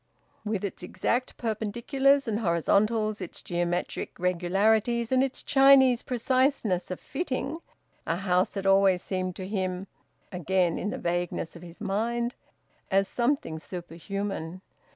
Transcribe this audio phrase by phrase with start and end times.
[0.43, 7.57] With its exact perpendiculars and horizontals, its geometric regularities, and its Chinese preciseness of fitting,
[8.07, 9.85] a house had always seemed to him
[10.31, 12.33] again in the vagueness of his mind
[12.89, 14.63] as something superhuman.